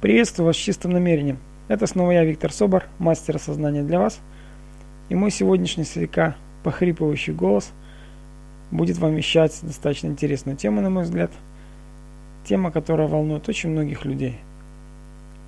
[0.00, 1.38] Приветствую вас с чистым намерением.
[1.66, 4.20] Это снова я, Виктор Собор, мастер осознания для вас.
[5.08, 7.72] И мой сегодняшний слегка похрипывающий голос
[8.70, 11.32] будет вам вещать достаточно интересную тему, на мой взгляд.
[12.44, 14.38] Тема, которая волнует очень многих людей.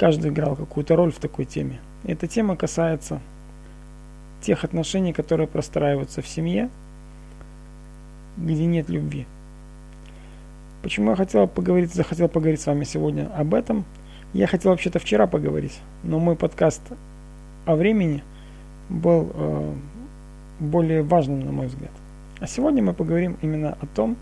[0.00, 1.79] Каждый играл какую-то роль в такой теме.
[2.03, 3.21] И эта тема касается
[4.43, 6.71] тех отношений, которые простраиваются в семье,
[8.37, 9.29] где нет любви.
[10.82, 13.85] Почему я хотел поговорить, захотел поговорить с вами сегодня об этом–
[14.33, 16.82] я хотел вообще-то вчера поговорить, но мой подкаст
[17.67, 18.23] о времени
[18.89, 19.75] был э,
[20.61, 21.91] более важным, на мой взгляд.
[22.40, 24.17] А сегодня мы поговорим именно о том,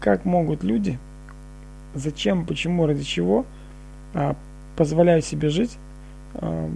[0.00, 0.98] как могут люди,
[1.94, 3.46] зачем, почему, ради чего
[4.14, 4.34] э,
[4.76, 5.78] позволяют себе жить
[6.34, 6.68] э,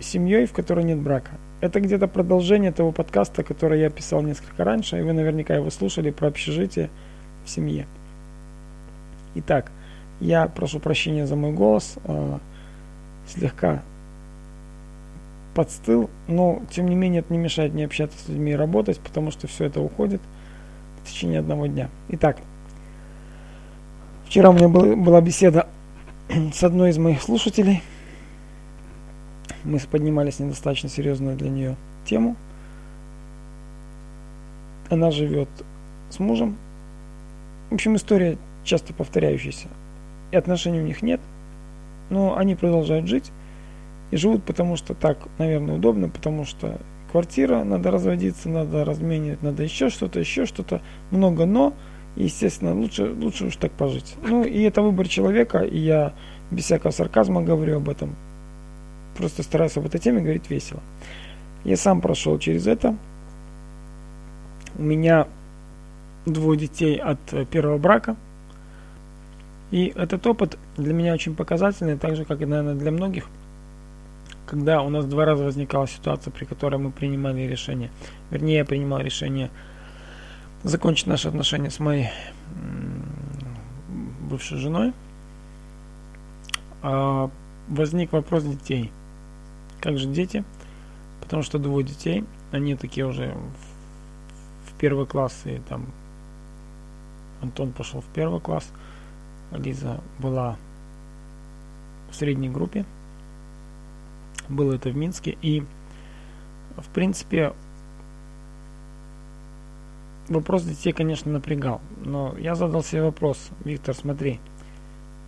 [0.00, 1.32] семьей, в которой нет брака.
[1.60, 6.10] Это где-то продолжение того подкаста, который я писал несколько раньше, и вы наверняка его слушали
[6.10, 6.88] про общежитие
[7.44, 7.86] в семье.
[9.34, 9.70] Итак,
[10.20, 12.38] я прошу прощения за мой голос, э,
[13.26, 13.82] слегка
[15.54, 19.30] подстыл, но тем не менее это не мешает мне общаться с людьми и работать, потому
[19.30, 20.20] что все это уходит
[21.02, 21.88] в течение одного дня.
[22.10, 22.38] Итак,
[24.26, 25.68] вчера у меня был, была беседа
[26.52, 27.82] с одной из моих слушателей.
[29.64, 32.36] Мы поднимались недостаточно серьезную для нее тему.
[34.90, 35.48] Она живет
[36.10, 36.56] с мужем.
[37.70, 39.68] В общем, история часто повторяющаяся
[40.30, 41.20] и отношений у них нет,
[42.10, 43.30] но они продолжают жить
[44.10, 46.78] и живут, потому что так, наверное, удобно, потому что
[47.12, 51.74] квартира, надо разводиться, надо разменивать, надо еще что-то, еще что-то, много но,
[52.16, 54.16] и, естественно, лучше, лучше уж так пожить.
[54.22, 56.12] Ну, и это выбор человека, и я
[56.50, 58.14] без всякого сарказма говорю об этом,
[59.16, 60.80] просто стараюсь об этой теме говорить весело.
[61.64, 62.96] Я сам прошел через это.
[64.78, 65.26] У меня
[66.24, 67.18] двое детей от
[67.50, 68.16] первого брака–
[69.70, 73.26] и этот опыт для меня очень показательный, так же, как и, наверное, для многих,
[74.46, 77.90] когда у нас два раза возникала ситуация, при которой мы принимали решение,
[78.30, 79.50] вернее, я принимал решение
[80.62, 82.08] закончить наши отношения с моей
[84.20, 84.94] бывшей женой,
[86.82, 87.30] а
[87.68, 88.90] возник вопрос детей.
[89.80, 90.44] Как же дети?
[91.20, 95.86] Потому что двое детей, они такие уже в, в первый класс, и там
[97.42, 98.66] Антон пошел в первый класс–
[99.52, 100.56] Лиза была
[102.10, 102.84] в средней группе.
[104.48, 105.36] Было это в Минске.
[105.42, 105.62] И,
[106.76, 107.52] в принципе,
[110.28, 111.80] вопрос детей, конечно, напрягал.
[112.04, 113.50] Но я задал себе вопрос.
[113.64, 114.40] Виктор, смотри.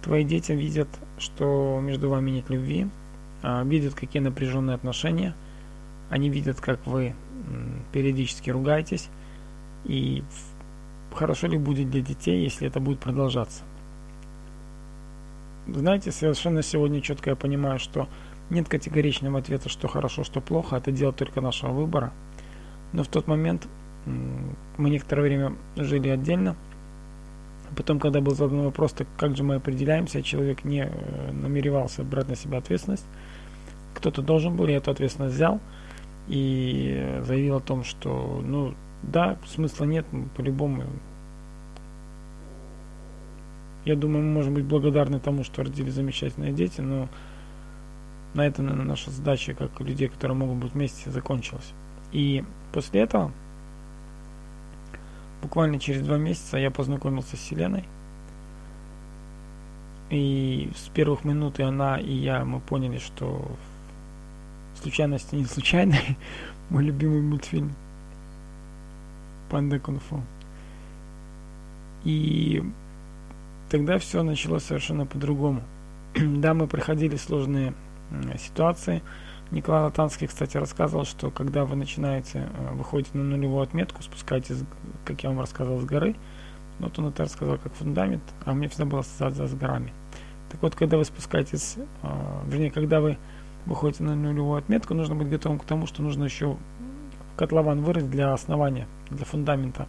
[0.02, 0.88] Твои дети видят,
[1.18, 2.88] что между вами нет любви,
[3.42, 5.34] а, видят, какие напряженные отношения.
[6.08, 7.14] Они видят, как вы
[7.92, 9.08] периодически ругаетесь.
[9.84, 10.22] И
[11.14, 13.62] хорошо ли будет для детей, если это будет продолжаться?
[15.74, 18.08] Знаете, совершенно сегодня четко я понимаю, что
[18.50, 20.76] нет категоричного ответа, что хорошо, что плохо.
[20.76, 22.12] Это дело только нашего выбора.
[22.92, 23.68] Но в тот момент
[24.06, 26.56] мы некоторое время жили отдельно.
[27.76, 32.28] Потом, когда был задан вопрос, так как же мы определяемся, человек не э, намеревался брать
[32.28, 33.06] на себя ответственность.
[33.94, 35.60] Кто-то должен был, я эту ответственность взял
[36.26, 40.04] и заявил о том, что, ну, да, смысла нет,
[40.36, 40.84] по-любому
[43.84, 47.08] я думаю, мы можем быть благодарны тому, что родили замечательные дети, но
[48.34, 51.72] на этом, наверное, наша задача, как людей, которые могут быть вместе, закончилась.
[52.12, 53.32] И после этого,
[55.42, 57.84] буквально через два месяца, я познакомился с Селеной.
[60.10, 63.50] И с первых минут и она, и я, мы поняли, что
[64.80, 66.16] случайности не случайные.
[66.70, 67.72] Мой любимый мультфильм
[69.50, 70.22] Панда Кунг-фу.
[72.04, 72.62] И
[73.70, 75.62] тогда все началось совершенно по-другому.
[76.14, 77.72] да, мы проходили сложные
[78.38, 79.02] ситуации.
[79.52, 84.58] Николай Латанский, кстати, рассказывал, что когда вы начинаете, э, выходите на нулевую отметку, спускаетесь,
[85.04, 86.14] как я вам рассказывал, с горы,
[86.78, 89.92] вот он это рассказал как фундамент, а мне всегда было ассоциация с горами.
[90.50, 92.08] Так вот, когда вы спускаетесь, э,
[92.46, 93.18] вернее, когда вы
[93.66, 96.56] выходите на нулевую отметку, нужно быть готовым к тому, что нужно еще
[97.36, 99.86] котлован вырыть для основания, для фундамента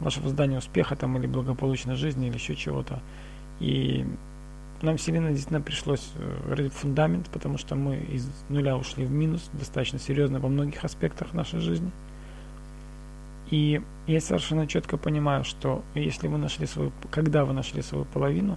[0.00, 3.00] вашего здания успеха там или благополучной жизни или еще чего-то.
[3.60, 4.06] И
[4.82, 9.50] нам сильно действительно пришлось э, рыть фундамент, потому что мы из нуля ушли в минус
[9.52, 11.90] достаточно серьезно во многих аспектах нашей жизни.
[13.50, 18.56] И я совершенно четко понимаю, что если вы нашли свою, когда вы нашли свою половину,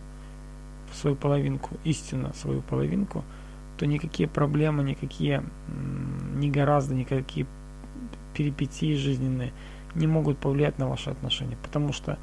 [0.94, 3.24] свою половинку, истинно свою половинку,
[3.78, 5.44] то никакие проблемы, никакие,
[6.36, 7.48] ни гораздо, никакие
[8.34, 9.52] перипетии жизненные–
[9.96, 11.58] не могут повлиять на ваши отношения.
[11.64, 12.18] Потому что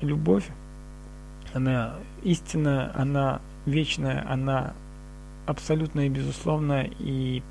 [0.00, 0.48] любовь
[1.54, 4.72] Она истинная, она вечная, она
[5.46, 7.42] абсолютная и безусловная, и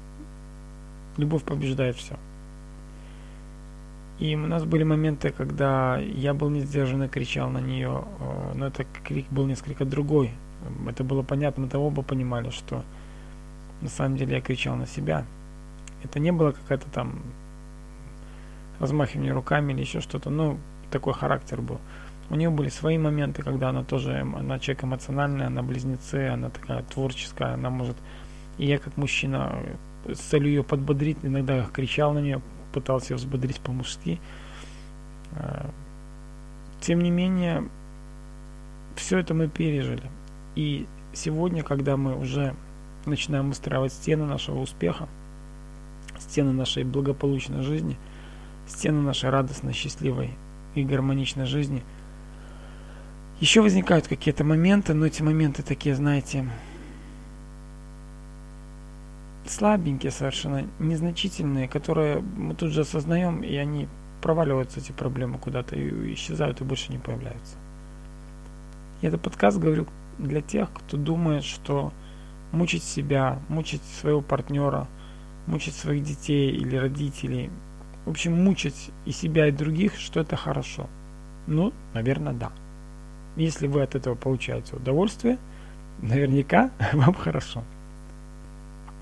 [1.18, 2.16] любовь побеждает все.
[4.20, 8.54] И у нас были моменты, когда я был не сдержан и кричал на нее, э,
[8.56, 10.32] но это крик был несколько другой.
[10.88, 12.84] Это было понятно, мы оба понимали, что
[13.82, 15.26] на самом деле я кричал на себя.
[16.04, 17.20] Это не было какая-то там
[18.82, 20.58] размахивание руками или еще что-то, ну,
[20.90, 21.80] такой характер был.
[22.30, 26.84] У нее были свои моменты, когда она тоже, она человек эмоциональный, она близнецы, она такая
[26.84, 27.96] творческая, она может...
[28.58, 29.56] И я как мужчина
[30.08, 32.42] с целью ее подбодрить, иногда кричал на нее,
[32.74, 34.20] пытался ее взбодрить по-мужски.
[35.34, 35.70] А,
[36.80, 37.68] тем не менее,
[38.96, 40.10] все это мы пережили.
[40.56, 42.56] И сегодня, когда мы уже
[43.06, 45.08] начинаем выстраивать стены нашего успеха,
[46.18, 47.98] стены нашей благополучной жизни,
[48.68, 50.32] стены нашей радостной, счастливой
[50.76, 51.84] и гармоничной жизни,
[53.40, 56.48] еще возникают какие-то моменты, но эти моменты такие, знаете,
[59.48, 63.88] слабенькие совершенно, незначительные, которые мы тут же осознаем, и они
[64.22, 67.56] проваливаются, эти проблемы куда-то, и исчезают, и больше не появляются.
[69.02, 69.88] И этот подкаст говорю
[70.20, 71.92] для тех, кто думает, что
[72.52, 74.88] мучить себя, мучить своего партнера,
[75.48, 77.50] мучить своих детей или родителей,
[78.06, 80.88] в общем, мучить и себя, и других, что это хорошо.
[81.48, 82.52] Ну, наверное, да.
[83.36, 85.38] Если вы от этого получаете удовольствие,
[86.02, 87.64] наверняка вам хорошо.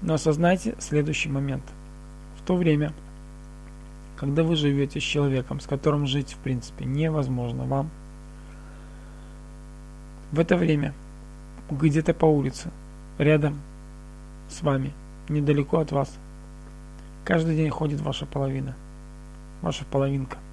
[0.02, 1.64] Но осознайте следующий момент.
[2.38, 2.94] В то время,
[4.18, 7.90] когда вы живете с человеком, с которым жить в принципе невозможно вам,
[10.32, 10.94] в это время
[11.70, 12.70] где-то по улице,
[13.18, 13.60] рядом
[14.50, 14.94] с вами,
[15.28, 16.12] недалеко от вас,
[17.26, 18.76] каждый день ходит ваша половина,
[19.62, 20.38] ваша половинка–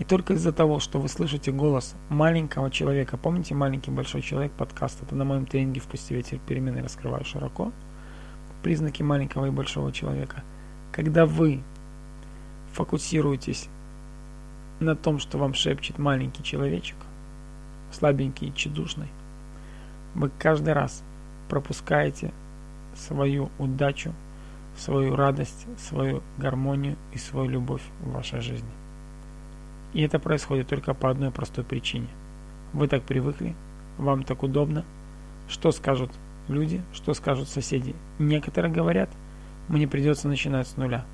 [0.00, 5.02] и только из-за того, что вы слышите голос маленького человека, помните маленький большой человек подкаст,
[5.02, 7.70] это на моем тренинге «Впусти ветер перемены раскрываю широко»,
[8.62, 10.42] признаки маленького и большого человека.
[10.90, 11.60] Когда вы
[12.72, 13.68] фокусируетесь
[14.80, 16.96] на том, что вам шепчет маленький человечек,
[17.92, 19.08] слабенький и тщедушный,
[20.14, 21.02] вы каждый раз
[21.50, 22.32] пропускаете
[22.96, 24.14] свою удачу,
[24.80, 28.70] свою радость, свою гармонию и свою любовь в вашей жизни.
[29.92, 32.08] И это происходит только по одной простой причине.
[32.72, 33.54] Вы так привыкли,
[33.98, 34.84] вам так удобно.
[35.48, 36.10] Что скажут
[36.48, 37.94] люди, что скажут соседи?
[38.18, 39.10] Некоторые говорят,
[39.68, 41.04] мне придется начинать с нуля.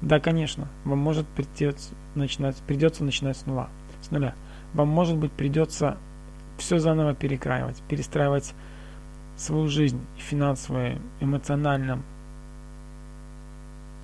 [0.00, 3.68] Да, конечно, вам может придется начинать, придется начинать с нуля.
[4.02, 4.34] С нуля.
[4.74, 5.96] Вам, может быть, придется
[6.58, 8.54] все заново перекраивать, перестраивать
[9.36, 12.04] свою жизнь финансовую, эмоциональном,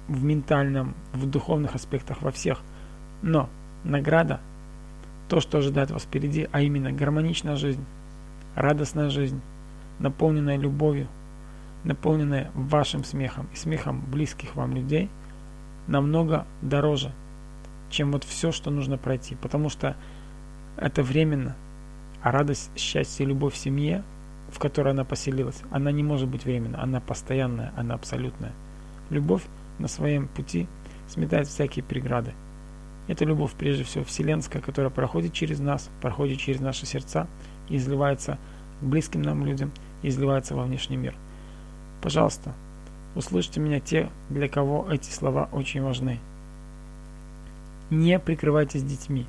[0.09, 2.61] в ментальном, в духовных аспектах, во всех.
[3.23, 3.49] Но
[3.85, 4.41] награда,
[5.29, 7.85] то, что ожидает вас впереди, а именно гармоничная жизнь,
[8.55, 9.41] радостная жизнь,
[9.99, 11.09] наполненная любовью,
[11.85, 15.09] наполненная вашим смехом и смехом близких вам людей,
[15.87, 17.13] намного дороже,
[17.91, 19.37] чем вот все, что нужно пройти.
[19.37, 19.97] Потому что
[20.77, 21.55] это временно,
[22.23, 24.03] а радость, счастье любовь в семье,
[24.51, 28.53] в которой она поселилась, она не может быть временной, она постоянная, она абсолютная.
[29.11, 29.43] Любовь
[29.79, 30.67] на своем пути
[31.09, 32.33] сметает всякие преграды.
[33.07, 37.27] Это любовь, прежде всего, вселенская, которая проходит через нас, проходит через наши сердца
[37.69, 38.39] и изливается
[38.81, 41.15] к близким нам людям, и изливается во внешний мир.
[42.03, 42.55] Пожалуйста,
[43.15, 46.21] услышьте меня те, для кого эти слова очень важны.
[47.91, 49.27] Не прикрывайтесь детьми.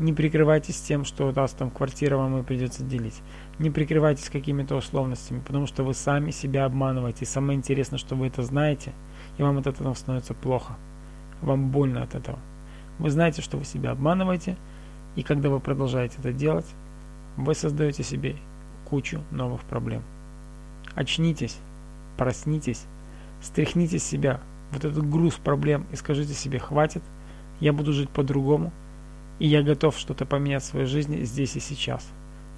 [0.00, 3.20] Не прикрывайтесь тем, что у вас там квартира вам и придется делить.
[3.58, 7.26] Не прикрывайтесь какими-то условностями, потому что вы сами себя обманываете.
[7.26, 8.94] И самое интересное, что вы это знаете,
[9.36, 10.72] и вам от этого становится плохо.
[11.42, 12.38] Вам больно от этого.
[12.98, 14.56] Вы знаете, что вы себя обманываете,
[15.16, 16.66] и когда вы продолжаете это делать,
[17.36, 18.36] вы создаете себе
[18.86, 20.02] кучу новых проблем.
[20.94, 21.58] Очнитесь,
[22.16, 22.86] проснитесь,
[23.42, 24.40] стряхните с себя
[24.72, 27.02] вот этот груз проблем и скажите себе «хватит,
[27.60, 28.72] я буду жить по-другому,
[29.40, 32.06] и я готов что-то поменять в своей жизни здесь и сейчас.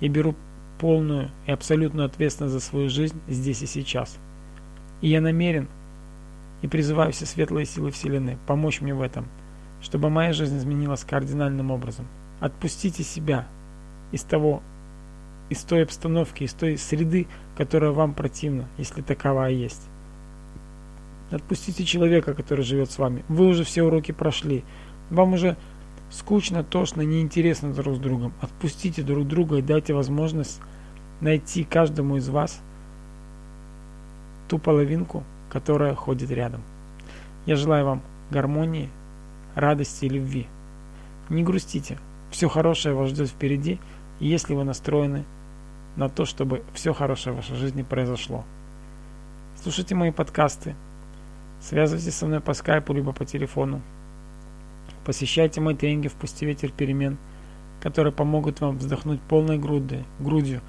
[0.00, 0.34] Я беру
[0.78, 4.18] полную и абсолютную ответственность за свою жизнь здесь и сейчас.
[5.00, 5.68] И я намерен
[6.60, 9.26] и призываю все светлые силы Вселенной помочь мне в этом–
[9.82, 12.06] чтобы моя жизнь изменилась кардинальным образом.
[12.40, 13.46] Отпустите себя
[14.12, 14.62] из того,
[15.50, 19.82] из той обстановки, из той среды, которая вам противна, если таковая есть.
[21.30, 23.24] Отпустите человека, который живет с вами.
[23.28, 24.64] Вы уже все уроки прошли.
[25.10, 25.56] Вам уже
[26.12, 28.32] скучно, тошно, неинтересно друг с другом.
[28.40, 30.60] Отпустите друг друга и дайте возможность
[31.20, 32.60] найти каждому из вас
[34.48, 36.60] ту половинку, которая ходит рядом.
[37.46, 38.90] Я желаю вам гармонии,
[39.54, 40.46] радости и любви.
[41.28, 41.98] Не грустите,
[42.30, 43.78] Все хорошее вас ждет впереди,
[44.18, 45.24] если вы настроены
[45.96, 48.44] на то, чтобы все хорошее в вашей жизни произошло.
[49.62, 50.74] Слушайте мои подкасты,
[51.60, 53.82] связывайтесь со мной по скайпу либо по телефону.
[55.04, 57.18] Посещайте мои тренинги в «Пусти ветер перемен»,
[57.80, 60.60] которые помогут вам вздохнуть полной грудью, грудью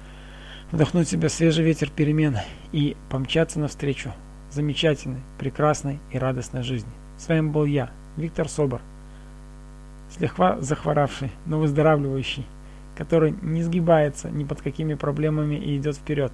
[0.72, 2.36] вдохнуть в себя свежий ветер перемен
[2.72, 4.12] и помчаться навстречу
[4.50, 6.90] замечательной, прекрасной и радостной жизни.
[7.16, 8.80] С вами был я, Виктор Собор,
[10.10, 12.44] слегка захворавший, но выздоравливающий,
[12.96, 16.32] который не сгибается ни под какими проблемами и идет вперед.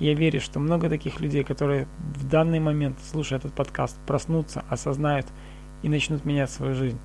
[0.00, 4.64] И я верю, что много таких людей, которые в данный момент, слушая этот подкаст, проснутся,
[4.68, 5.26] осознают
[5.82, 6.98] и начнут менять свою жизнь.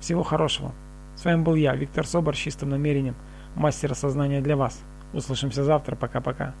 [0.00, 0.72] Всего хорошего.
[1.16, 3.16] С вами был я, Виктор Собор, с чистым намерением,
[3.54, 4.82] мастер осознания для вас.
[5.12, 5.96] Услышимся завтра.
[5.96, 6.54] Пока-пока.